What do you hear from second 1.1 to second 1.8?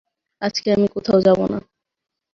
যাবো না।